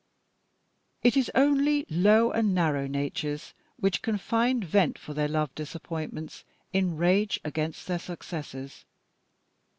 [1.03, 6.43] It is only low and narrow natures which can find vent for their love disappointments
[6.73, 8.83] in rage against their successors.